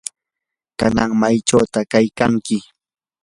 ¿kanan 0.79 1.11
maychawta 1.21 1.79
kaykanki? 1.91 2.57